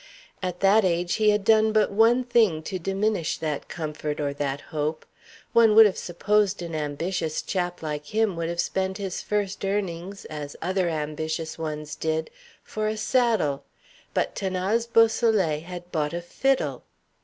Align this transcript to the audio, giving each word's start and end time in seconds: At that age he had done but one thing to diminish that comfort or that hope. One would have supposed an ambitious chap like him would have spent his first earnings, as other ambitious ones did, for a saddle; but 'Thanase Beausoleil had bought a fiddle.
At 0.41 0.61
that 0.61 0.83
age 0.83 1.13
he 1.21 1.29
had 1.29 1.43
done 1.43 1.71
but 1.71 1.91
one 1.91 2.23
thing 2.23 2.63
to 2.63 2.79
diminish 2.79 3.37
that 3.37 3.69
comfort 3.69 4.19
or 4.19 4.33
that 4.33 4.59
hope. 4.73 5.05
One 5.53 5.75
would 5.75 5.85
have 5.85 5.95
supposed 5.99 6.63
an 6.63 6.73
ambitious 6.73 7.43
chap 7.43 7.83
like 7.83 8.07
him 8.07 8.35
would 8.35 8.49
have 8.49 8.59
spent 8.59 8.97
his 8.97 9.21
first 9.21 9.63
earnings, 9.63 10.25
as 10.25 10.55
other 10.59 10.89
ambitious 10.89 11.59
ones 11.59 11.95
did, 11.95 12.31
for 12.63 12.87
a 12.87 12.97
saddle; 12.97 13.63
but 14.15 14.33
'Thanase 14.33 14.87
Beausoleil 14.87 15.59
had 15.61 15.91
bought 15.91 16.13
a 16.13 16.21
fiddle. 16.23 16.83